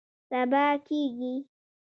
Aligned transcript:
سبا 0.29 0.65
کیږي 0.85 1.35